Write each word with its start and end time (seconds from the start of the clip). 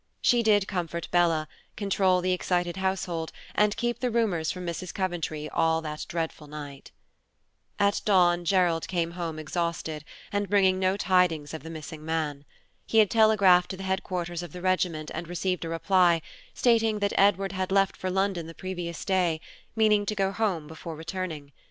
She 0.19 0.41
did 0.41 0.67
comfort 0.67 1.07
Bella, 1.11 1.47
control 1.75 2.21
the 2.21 2.31
excited 2.33 2.77
household, 2.77 3.31
and 3.53 3.77
keep 3.77 3.99
the 3.99 4.09
rumors 4.09 4.49
from 4.51 4.65
Mrs. 4.65 4.91
Coventry 4.91 5.47
all 5.51 5.79
that 5.83 6.07
dreadful 6.09 6.47
night. 6.47 6.89
At 7.77 8.01
dawn 8.03 8.43
Gerald 8.43 8.87
came 8.87 9.11
home 9.11 9.37
exhausted, 9.37 10.03
and 10.31 10.49
bringing 10.49 10.79
no 10.79 10.97
tiding 10.97 11.43
of 11.53 11.61
the 11.61 11.69
missing 11.69 12.03
man. 12.03 12.45
He 12.87 12.97
had 12.97 13.11
telegraphed 13.11 13.69
to 13.69 13.77
the 13.77 13.83
headquarters 13.83 14.41
of 14.41 14.53
the 14.53 14.61
regiment 14.63 15.11
and 15.13 15.27
received 15.27 15.65
a 15.65 15.69
reply, 15.69 16.23
stating 16.55 16.97
that 16.97 17.13
Edward 17.15 17.51
had 17.51 17.71
left 17.71 17.95
for 17.95 18.09
London 18.09 18.47
the 18.47 18.55
previous 18.55 19.05
day, 19.05 19.39
meaning 19.75 20.07
to 20.07 20.15
go 20.15 20.31
home 20.31 20.65
before 20.65 20.95
returning. 20.95 21.51